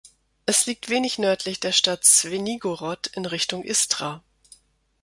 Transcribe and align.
Es 0.47 0.65
liegt 0.65 0.89
wenig 0.89 1.19
nördlich 1.19 1.59
der 1.59 1.71
Stadt 1.73 2.03
Swenigorod 2.05 3.05
in 3.13 3.27
Richtung 3.27 3.61
Istra. 3.63 4.23